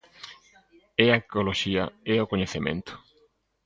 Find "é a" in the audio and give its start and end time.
1.05-1.19